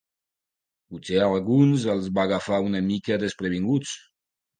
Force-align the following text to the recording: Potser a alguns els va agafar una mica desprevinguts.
Potser 0.93 1.19
a 1.25 1.27
alguns 1.33 1.85
els 1.95 2.07
va 2.15 2.23
agafar 2.29 2.59
una 2.69 2.81
mica 2.87 3.19
desprevinguts. 3.25 3.93